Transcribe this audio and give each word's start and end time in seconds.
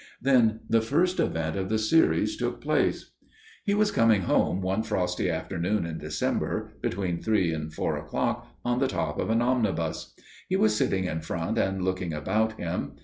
Then 0.19 0.61
the 0.67 0.81
first 0.81 1.19
event 1.19 1.55
of 1.55 1.69
the 1.69 1.77
series 1.77 2.35
took 2.35 2.59
place. 2.59 3.11
"He 3.65 3.75
was 3.75 3.91
coming 3.91 4.23
home 4.23 4.59
one 4.59 4.81
frosty 4.81 5.29
afternoon 5.29 5.85
in 5.85 5.99
December, 5.99 6.71
between 6.81 7.21
three 7.21 7.53
and 7.53 7.71
four 7.71 7.97
o'clock, 7.97 8.47
on 8.65 8.79
the 8.79 8.87
top 8.87 9.19
of 9.19 9.29
an 9.29 9.43
omnibus. 9.43 10.15
He 10.49 10.55
was 10.55 10.75
sitting 10.75 11.03
in 11.03 11.21
front 11.21 11.59
and 11.59 11.83
looking 11.83 12.13
about 12.15 12.53
him. 12.53 12.93